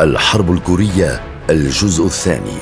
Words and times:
الحرب 0.00 0.52
الكورية 0.52 1.20
الجزء 1.50 2.06
الثاني. 2.06 2.58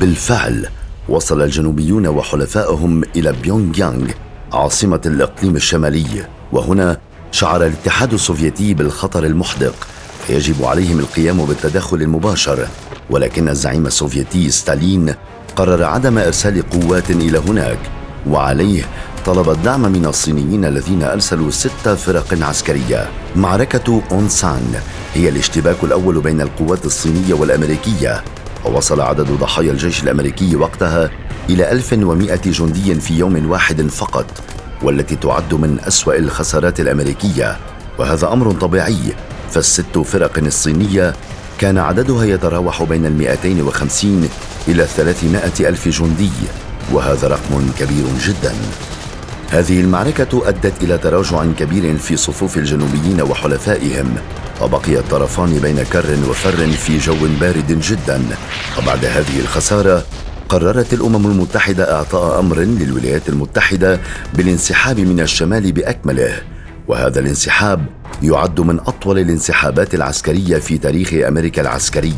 بالفعل 0.00 0.66
وصل 1.08 1.42
الجنوبيون 1.42 2.06
وحلفائهم 2.06 3.02
إلى 3.16 3.32
بيونغ 3.42 3.78
يانغ 3.78 4.10
عاصمة 4.52 5.00
الإقليم 5.06 5.56
الشمالي. 5.56 6.26
وهنا 6.52 6.98
شعر 7.32 7.66
الاتحاد 7.66 8.12
السوفيتي 8.12 8.74
بالخطر 8.74 9.24
المحدق 9.24 9.74
فيجب 10.26 10.64
عليهم 10.64 10.98
القيام 10.98 11.44
بالتدخل 11.44 12.02
المباشر. 12.02 12.68
ولكن 13.10 13.48
الزعيم 13.48 13.86
السوفيتي 13.86 14.50
ستالين 14.50 15.14
قرر 15.56 15.84
عدم 15.84 16.18
إرسال 16.18 16.70
قوات 16.70 17.10
إلى 17.10 17.38
هناك 17.38 17.78
وعليه 18.26 18.84
طلب 19.26 19.50
الدعم 19.50 19.82
من 19.92 20.06
الصينيين 20.06 20.64
الذين 20.64 21.02
أرسلوا 21.02 21.50
ست 21.50 21.88
فرق 21.88 22.42
عسكرية. 22.42 23.10
معركة 23.36 24.02
أونسان 24.12 24.74
هي 25.14 25.28
الاشتباك 25.28 25.76
الأول 25.82 26.20
بين 26.20 26.40
القوات 26.40 26.84
الصينية 26.84 27.34
والأمريكية. 27.34 28.24
ووصل 28.64 29.00
عدد 29.00 29.30
ضحايا 29.40 29.72
الجيش 29.72 30.02
الأمريكي 30.02 30.56
وقتها 30.56 31.10
إلى 31.50 31.72
1100 31.72 32.40
جندي 32.44 32.94
في 32.94 33.18
يوم 33.18 33.50
واحد 33.50 33.82
فقط 33.82 34.26
والتي 34.82 35.16
تعد 35.16 35.54
من 35.54 35.78
أسوأ 35.80 36.16
الخسارات 36.16 36.80
الأمريكية. 36.80 37.56
وهذا 37.98 38.32
أمر 38.32 38.52
طبيعي 38.52 39.14
فالست 39.50 39.98
فرق 39.98 40.38
الصينية 40.38 41.14
كان 41.58 41.78
عددها 41.78 42.24
يتراوح 42.24 42.82
بين 42.82 43.06
المئتين 43.06 43.62
وخمسين 43.62 44.28
إلى 44.68 44.82
الثلاثمائة 44.82 45.68
ألف 45.68 45.88
جندي. 45.88 46.30
وهذا 46.92 47.28
رقم 47.28 47.70
كبير 47.78 48.04
جدا. 48.26 48.54
هذه 49.52 49.80
المعركة 49.80 50.48
أدت 50.48 50.82
إلى 50.82 50.98
تراجع 50.98 51.44
كبير 51.58 51.98
في 51.98 52.16
صفوف 52.16 52.56
الجنوبيين 52.56 53.22
وحلفائهم 53.22 54.16
وبقي 54.62 54.98
الطرفان 54.98 55.58
بين 55.58 55.82
كر 55.82 56.06
وفر 56.30 56.70
في 56.70 56.98
جو 56.98 57.16
بارد 57.40 57.80
جدا. 57.80 58.22
وبعد 58.78 59.04
هذه 59.04 59.40
الخسارة 59.40 60.04
قررت 60.48 60.92
الأمم 60.92 61.26
المتحدة 61.26 61.96
إعطاء 61.96 62.38
أمر 62.40 62.58
للولايات 62.58 63.28
المتحدة 63.28 64.00
بالانسحاب 64.34 65.00
من 65.00 65.20
الشمال 65.20 65.72
بأكمله. 65.72 66.34
وهذا 66.88 67.20
الانسحاب 67.20 67.86
يعد 68.22 68.60
من 68.60 68.80
أطول 68.80 69.18
الانسحابات 69.18 69.94
العسكرية 69.94 70.58
في 70.58 70.78
تاريخ 70.78 71.12
أمريكا 71.28 71.62
العسكري 71.62 72.14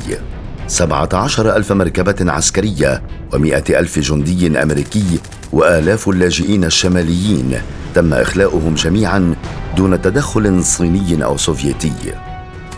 سبعة 0.67 1.09
عشر 1.12 1.57
ألف 1.57 1.73
مركبة 1.73 2.33
عسكرية 2.33 3.03
ومئة 3.34 3.79
ألف 3.79 3.98
جندي 3.98 4.62
أمريكي 4.62 5.20
وآلاف 5.53 6.09
اللاجئين 6.09 6.65
الشماليين 6.65 7.62
تم 7.95 8.15
إخلاؤهم 8.15 8.75
جميعا 8.75 9.35
دون 9.77 10.03
تدخل 10.03 10.65
صيني 10.65 11.25
أو 11.25 11.37
سوفيتي. 11.37 12.15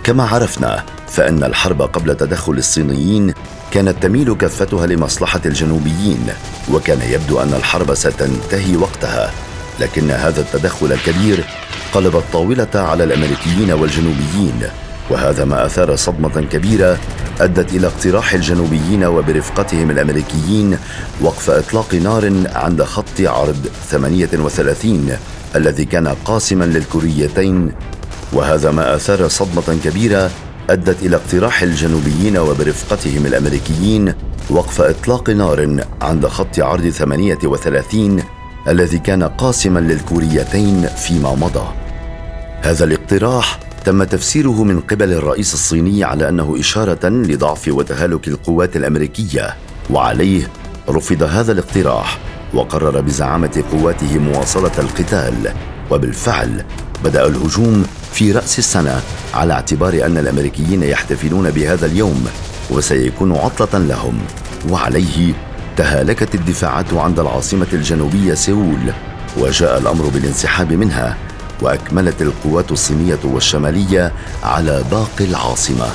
كما 0.04 0.24
عرفنا 0.24 0.82
فإن 1.08 1.44
الحرب 1.44 1.82
قبل 1.82 2.16
تدخل 2.16 2.52
الصينيين 2.52 3.34
كانت 3.70 4.02
تميل 4.02 4.34
كفتها 4.34 4.86
لمصلحة 4.86 5.40
الجنوبيين 5.46 6.26
وكان 6.72 7.00
يبدو 7.10 7.40
أن 7.40 7.54
الحرب 7.54 7.94
ستنتهي 7.94 8.76
وقتها 8.76 9.30
لكن 9.80 10.10
هذا 10.10 10.40
التدخل 10.40 10.92
الكبير 10.92 11.44
قلب 11.94 12.16
الطاولة 12.16 12.68
على 12.74 13.04
الأمريكيين 13.04 13.72
والجنوبيين. 13.72 14.62
وهذا 15.10 15.44
ما 15.44 15.66
أثار 15.66 15.96
صدمة 15.96 16.46
كبيرة 16.52 16.98
أدت 17.40 17.72
إلى 17.72 17.86
اقتراح 17.86 18.32
الجنوبيين 18.34 19.04
وبرفقتهم 19.04 19.90
الأمريكيين 19.90 20.78
وقف 21.20 21.50
إطلاق 21.50 21.94
نار 21.94 22.32
عند 22.54 22.82
خط 22.82 23.20
عرض 23.20 23.66
38 23.90 25.16
الذي 25.56 25.84
كان 25.84 26.08
قاسما 26.08 26.64
للكوريتين. 26.64 27.72
وهذا 28.32 28.70
ما 28.70 28.94
أثار 28.94 29.28
صدمة 29.28 29.78
كبيرة 29.84 30.30
أدت 30.70 31.02
إلى 31.02 31.16
اقتراح 31.16 31.62
الجنوبيين 31.62 32.38
وبرفقتهم 32.38 33.26
الأمريكيين 33.26 34.14
وقف 34.50 34.80
إطلاق 34.80 35.30
نار 35.30 35.84
عند 36.02 36.26
خط 36.26 36.58
عرض 36.58 36.88
38 36.88 38.22
الذي 38.68 38.98
كان 38.98 39.22
قاسما 39.22 39.78
للكوريتين 39.78 40.86
فيما 40.86 41.34
مضى. 41.34 41.68
هذا 42.62 42.84
الاقتراح 42.84 43.58
تم 43.86 44.04
تفسيره 44.04 44.64
من 44.64 44.80
قبل 44.80 45.12
الرئيس 45.12 45.54
الصيني 45.54 46.04
على 46.04 46.28
أنه 46.28 46.56
إشارة 46.60 47.08
لضعف 47.08 47.68
وتهالك 47.68 48.28
القوات 48.28 48.76
الأمريكية 48.76 49.56
وعليه 49.90 50.50
رفض 50.88 51.22
هذا 51.22 51.52
الاقتراح 51.52 52.18
وقرر 52.54 53.00
بزعامة 53.00 53.64
قواته 53.72 54.18
مواصلة 54.18 54.70
القتال. 54.78 55.52
وبالفعل 55.90 56.64
بدأ 57.04 57.26
الهجوم 57.26 57.86
في 58.12 58.32
رأس 58.32 58.58
السنة 58.58 59.00
على 59.34 59.52
اعتبار 59.52 60.06
أن 60.06 60.18
الأمريكيين 60.18 60.82
يحتفلون 60.82 61.50
بهذا 61.50 61.86
اليوم 61.86 62.26
وسيكون 62.70 63.32
عطلة 63.36 63.78
لهم. 63.78 64.18
وعليه 64.70 65.34
تهالكت 65.76 66.34
الدفاعات 66.34 66.94
عند 66.94 67.20
العاصمة 67.20 67.66
الجنوبية 67.72 68.34
سيول 68.34 68.92
وجاء 69.38 69.78
الأمر 69.78 70.08
بالانسحاب 70.08 70.72
منها. 70.72 71.25
وأكملت 71.62 72.22
القوات 72.22 72.72
الصينية 72.72 73.18
والشمالية 73.24 74.12
على 74.42 74.84
باقي 74.90 75.24
العاصمة. 75.30 75.86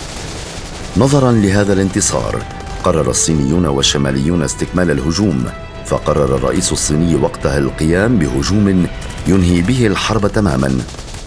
نظرا 0.98 1.32
لهذا 1.32 1.74
الانتصار 1.74 2.44
قرر 2.84 3.10
الصينيون 3.10 3.66
والشماليون 3.66 4.44
استكمال 4.44 4.92
الهجوم 4.92 5.46
فقرر 5.86 6.36
الرئيس 6.36 6.72
الصيني 6.72 7.16
وقتها 7.16 7.58
القيام 7.58 8.18
بهجوم 8.18 8.88
ينهي 9.28 9.62
به 9.62 9.88
الحرب 9.88 10.28
تماما. 10.28 10.82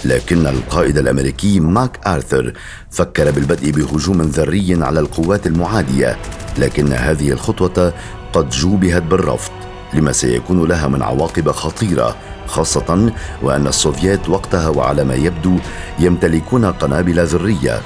لكن 0.04 0.46
القائد 0.46 0.98
الأمريكي 0.98 1.60
ماك 1.60 2.06
آرثر 2.06 2.52
فكر 2.90 3.30
بالبدء 3.30 3.70
بهجوم 3.70 4.22
ذري 4.22 4.78
على 4.84 5.00
القوات 5.00 5.46
المعادية 5.46 6.16
لكن 6.58 6.92
هذه 6.92 7.30
الخطوة 7.32 7.92
قد 8.32 8.50
جوبهت 8.50 9.02
بالرفض. 9.02 9.63
لما 9.94 10.12
سيكون 10.12 10.68
لها 10.68 10.88
من 10.88 11.02
عواقب 11.02 11.50
خطيرة 11.50 12.16
خاصة 12.46 13.12
وأن 13.42 13.66
السوفيات 13.66 14.28
وقتها 14.28 14.68
وعلى 14.68 15.04
ما 15.04 15.14
يبدو 15.14 15.56
يمتلكون 15.98 16.64
قنابل 16.64 17.26
ذريه 17.26 17.80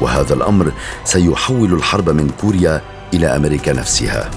وهذا 0.00 0.34
الأمر 0.34 0.72
سيحول 1.04 1.74
الحرب 1.74 2.10
من 2.10 2.30
كوريا 2.40 2.82
إلى 3.14 3.36
أمريكا 3.36 3.72
نفسها. 3.72 4.30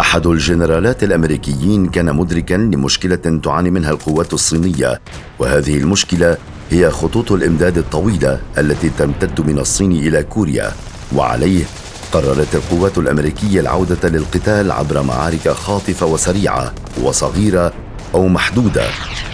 أحد 0.00 0.26
الجنرالات 0.26 1.04
الأمريكيين 1.04 1.86
كان 1.86 2.16
مدركا 2.16 2.54
لمشكلة 2.54 3.40
تعاني 3.42 3.70
منها 3.70 3.90
القوات 3.90 4.32
الصينية. 4.32 5.00
وهذه 5.38 5.76
المشكلة 5.76 6.36
هي 6.70 6.90
خطوط 6.90 7.32
الإمداد 7.32 7.78
الطويلة 7.78 8.40
التي 8.58 8.88
تمتد 8.88 9.40
من 9.40 9.58
الصين 9.58 9.92
إلى 9.92 10.22
كوريا. 10.22 10.72
وعليه 11.16 11.64
قررت 12.12 12.54
القوات 12.54 12.98
الأمريكية 12.98 13.60
العودة 13.60 14.08
للقتال 14.08 14.72
عبر 14.72 15.02
معارك 15.02 15.48
خاطفة 15.48 16.06
وسريعة 16.06 16.72
وصغيرة 17.02 17.72
أو 18.14 18.28
محدودة 18.28 18.86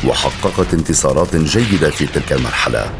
وحققت 0.06 0.74
انتصارات 0.74 1.36
جيدة 1.36 1.90
في 1.90 2.06
تلك 2.06 2.32
المرحلة. 2.32 2.90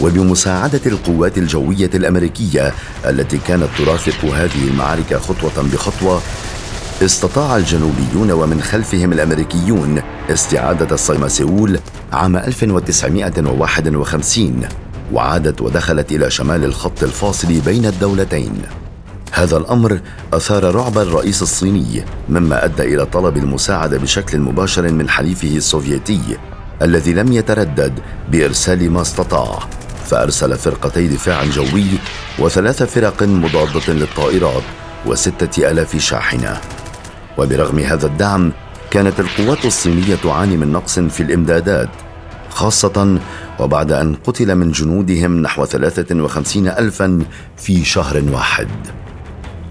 وبمساعدة 0.00 0.80
القوات 0.86 1.38
الجوية 1.38 1.90
الأمريكية 1.94 2.74
التي 3.06 3.38
كانت 3.38 3.68
ترافق 3.78 4.24
هذه 4.24 4.68
المعارك 4.68 5.14
خطوة 5.14 5.62
بخطوة 5.72 6.20
استطاع 7.02 7.56
الجنوبيون 7.56 8.30
ومن 8.30 8.62
خلفهم 8.62 9.12
الأمريكيون 9.12 10.02
استعادة 10.30 10.94
الصيم 10.94 11.28
سيول 11.28 11.78
عام 12.12 12.36
1951 12.36 14.60
وعادت 15.12 15.60
ودخلت 15.60 16.12
إلى 16.12 16.30
شمال 16.30 16.64
الخط 16.64 17.02
الفاصل 17.02 17.60
بين 17.60 17.86
الدولتين. 17.86 18.62
هذا 19.32 19.56
الأمر 19.56 20.00
أثار 20.32 20.74
رعب 20.74 20.98
الرئيس 20.98 21.42
الصيني 21.42 22.04
مما 22.28 22.64
أدى 22.64 22.82
إلى 22.82 23.06
طلب 23.06 23.36
المساعدة 23.36 23.98
بشكل 23.98 24.38
مباشر 24.38 24.92
من 24.92 25.08
حليفه 25.08 25.56
السوفيتي 25.56 26.36
الذي 26.82 27.12
لم 27.12 27.32
يتردد 27.32 27.92
بإرسال 28.30 28.90
ما 28.90 29.02
استطاع. 29.02 29.58
فأرسل 30.06 30.56
فرقتي 30.56 31.08
دفاع 31.08 31.44
جوي 31.44 31.86
وثلاث 32.38 32.82
فرق 32.82 33.22
مضادة 33.22 33.92
للطائرات 33.92 34.62
وستة 35.06 35.70
آلاف 35.70 35.96
شاحنة. 35.96 36.60
وبرغم 37.38 37.78
هذا 37.78 38.06
الدعم 38.06 38.52
كانت 38.90 39.20
القوات 39.20 39.64
الصينية 39.64 40.14
تعاني 40.14 40.56
من 40.56 40.72
نقص 40.72 40.98
في 40.98 41.22
الإمدادات 41.22 41.88
خاصة 42.50 43.18
وبعد 43.58 43.92
أن 43.92 44.14
قتل 44.14 44.54
من 44.54 44.70
جنودهم 44.72 45.42
نحو 45.42 45.64
ثلاثة 45.64 46.22
وخمسين 46.22 46.68
الفا 46.68 47.18
في 47.56 47.84
شهر 47.84 48.22
واحد. 48.32 48.68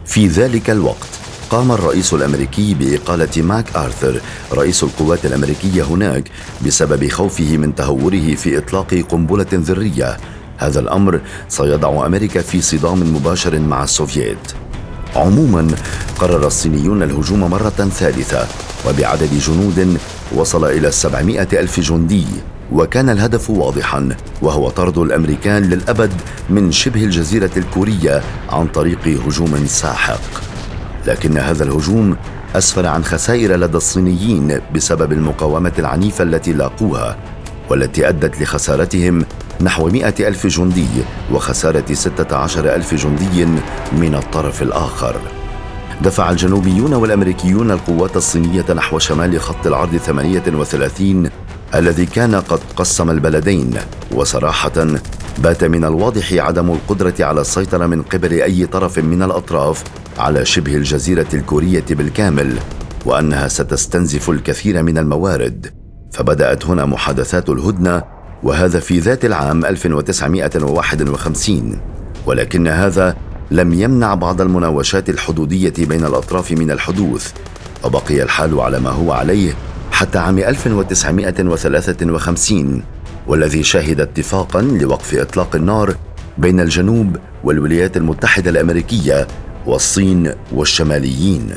في 0.05 0.27
ذلك 0.27 0.69
الوقت 0.69 1.07
قام 1.49 1.71
الرئيس 1.71 2.13
الأمريكي 2.13 2.73
بإقالة 2.73 3.41
ماك 3.41 3.75
آرثر 3.75 4.21
رئيس 4.53 4.83
القوات 4.83 5.25
الأمريكية 5.25 5.83
هناك 5.83 6.23
بسبب 6.65 7.07
خوفه 7.07 7.57
من 7.57 7.75
تهوره 7.75 8.35
في 8.35 8.57
إطلاق 8.57 8.93
قنبلة 9.09 9.47
ذرية. 9.53 10.17
هذا 10.57 10.79
الأمر 10.79 11.21
سيضع 11.49 12.05
أمريكا 12.05 12.41
في 12.41 12.61
صدام 12.61 13.15
مباشر 13.15 13.59
مع 13.59 13.83
السوفييت. 13.83 14.51
عموما 15.15 15.67
قرر 16.19 16.47
الصينيون 16.47 17.03
الهجوم 17.03 17.39
مرة 17.39 17.69
ثالثة 17.69 18.47
وبعدد 18.87 19.29
جنود 19.39 19.97
وصل 20.35 20.65
إلى 20.65 20.87
السبعمائة 20.87 21.59
ألف 21.59 21.79
جندي. 21.79 22.25
وكان 22.71 23.09
الهدف 23.09 23.49
واضحا 23.49 24.09
وهو 24.41 24.69
طرد 24.69 24.97
الأمريكان 24.97 25.63
للأبد 25.63 26.11
من 26.49 26.71
شبه 26.71 27.03
الجزيرة 27.03 27.51
الكورية 27.57 28.21
عن 28.49 28.67
طريق 28.67 29.07
هجوم 29.07 29.65
ساحق. 29.65 30.21
لكن 31.07 31.37
هذا 31.37 31.63
الهجوم 31.63 32.17
أسفر 32.55 32.85
عن 32.85 33.03
خسائر 33.03 33.55
لدى 33.55 33.77
الصينيين 33.77 34.61
بسبب 34.75 35.11
المقاومة 35.11 35.73
العنيفة 35.79 36.23
التي 36.23 36.53
لاقوها 36.53 37.17
والتي 37.69 38.09
أدت 38.09 38.41
لخسارتهم 38.41 39.25
نحو 39.61 39.89
مئة 39.89 40.27
ألف 40.27 40.47
جندي 40.47 40.87
وخسارة 41.31 41.93
ستة 41.93 42.35
عشر 42.35 42.75
ألف 42.75 42.93
جندي 42.93 43.45
من 43.91 44.15
الطرف 44.15 44.61
الآخر. 44.61 45.15
دفع 46.01 46.31
الجنوبيون 46.31 46.93
والأمريكيون 46.93 47.71
القوات 47.71 48.17
الصينية 48.17 48.65
نحو 48.75 48.99
شمال 48.99 49.41
خط 49.41 49.67
العرض 49.67 49.97
38 49.97 51.29
الذي 51.75 52.05
كان 52.05 52.35
قد 52.35 52.59
قسم 52.75 53.09
البلدين. 53.09 53.77
وصراحة 54.11 54.87
بات 55.37 55.63
من 55.63 55.85
الواضح 55.85 56.33
عدم 56.33 56.71
القدرة 56.71 57.13
على 57.19 57.41
السيطرة 57.41 57.85
من 57.85 58.01
قبل 58.01 58.33
أي 58.33 58.65
طرف 58.65 58.99
من 58.99 59.23
الأطراف 59.23 59.83
على 60.17 60.45
شبه 60.45 60.75
الجزيرة 60.75 61.27
الكورية 61.33 61.85
بالكامل 61.89 62.59
وأنها 63.05 63.47
ستستنزف 63.47 64.29
الكثير 64.29 64.83
من 64.83 64.97
الموارد. 64.97 65.73
فبدأت 66.11 66.65
هنا 66.65 66.85
محادثات 66.85 67.49
الهدنة 67.49 68.03
وهذا 68.43 68.79
في 68.79 68.99
ذات 68.99 69.25
العام 69.25 69.65
1951 69.65 71.79
ولكن 72.25 72.67
هذا 72.67 73.15
لم 73.51 73.73
يمنع 73.73 74.13
بعض 74.13 74.41
المناوشات 74.41 75.09
الحدودية 75.09 75.73
بين 75.77 76.05
الأطراف 76.05 76.51
من 76.51 76.71
الحدوث. 76.71 77.31
وبقي 77.83 78.23
الحال 78.23 78.59
على 78.59 78.79
ما 78.79 78.89
هو 78.89 79.11
عليه 79.11 79.53
حتى 79.95 80.17
عام 80.17 80.39
1953 80.39 82.83
والذي 83.27 83.63
شهد 83.63 84.01
اتفاقا 84.01 84.61
لوقف 84.61 85.13
إطلاق 85.13 85.55
النار 85.55 85.95
بين 86.37 86.59
الجنوب 86.59 87.17
والولايات 87.43 87.97
المتحدة 87.97 88.49
الأمريكية 88.49 89.27
والصين 89.65 90.33
والشماليين. 90.51 91.51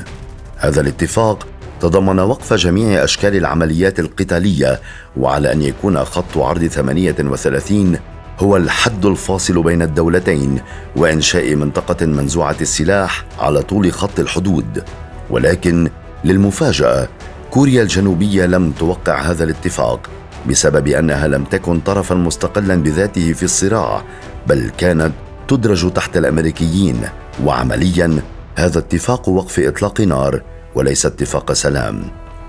هذا 0.56 0.80
الاتفاق 0.80 1.46
تضمن 1.80 2.18
وقف 2.18 2.54
جميع 2.54 3.04
أشكال 3.04 3.36
العمليات 3.36 4.00
القتالية 4.00 4.80
وعلى 5.16 5.52
أن 5.52 5.62
يكون 5.62 6.04
خط 6.04 6.38
عرض 6.38 6.66
38 6.66 7.98
هو 8.40 8.56
الحد 8.56 9.06
الفاصل 9.06 9.62
بين 9.62 9.82
الدولتين 9.82 10.60
وإنشاء 10.96 11.54
منطقة 11.54 12.06
منزوعة 12.06 12.56
السلاح 12.60 13.24
على 13.38 13.62
طول 13.62 13.92
خط 13.92 14.20
الحدود. 14.20 14.84
ولكن 15.30 15.90
للمفاجأة 16.24 17.08
كوريا 17.50 17.82
الجنوبية 17.82 18.46
لم 18.46 18.72
توقع 18.72 19.20
هذا 19.20 19.44
الاتفاق 19.44 20.10
بسبب 20.48 20.88
أنها 20.88 21.28
لم 21.28 21.44
تكن 21.44 21.80
طرفا 21.80 22.14
مستقلا 22.14 22.74
بذاته 22.74 23.32
في 23.32 23.42
الصراع 23.42 24.02
بل 24.46 24.70
كانت 24.78 25.12
تدرج 25.48 25.92
تحت 25.92 26.16
الأمريكيين. 26.16 27.00
وعمليا 27.44 28.22
هذا 28.56 28.78
اتفاق 28.78 29.28
وقف 29.28 29.60
إطلاق 29.60 30.00
نار 30.00 30.42
وليس 30.74 31.06
اتفاق 31.06 31.52
سلام. 31.52 32.02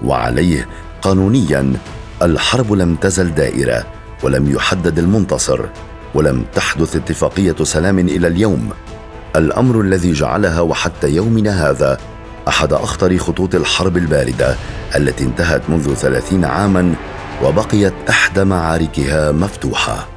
وعليه 0.06 0.68
قانونيا 1.02 1.74
الحرب 2.22 2.74
لم 2.74 2.96
تزل 2.96 3.36
دائرة 3.36 3.86
ولم 4.24 4.52
يحدد 4.52 5.00
المنتصر 5.00 5.66
ولم 6.16 6.46
تحدث 6.56 6.96
اتفاقية 6.96 7.56
سلام 7.64 8.00
إلى 8.00 8.28
اليوم. 8.28 8.70
الأمر 9.36 9.82
الذي 9.82 10.12
جعلها 10.14 10.62
وحتى 10.62 11.10
يومنا 11.10 11.70
هذا 11.70 11.98
أحد 12.50 12.74
أخطر 12.74 13.18
خطوط 13.18 13.56
الحرب 13.56 13.98
الباردة 13.98 14.56
التي 14.96 15.24
انتهت 15.24 15.62
منذ 15.70 15.94
ثلاثين 15.94 16.46
عاما 16.46 16.94
وبقيت 17.44 17.94
إحدى 18.10 18.44
معاركها 18.44 19.32
مفتوحة. 19.32 20.08